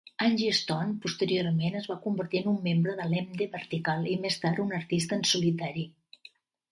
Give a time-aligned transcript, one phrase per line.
[0.25, 4.63] Angie Stone posteriorment es va convertir en un membre de l'emde vertical i més tard
[4.65, 5.85] un artista en solitari.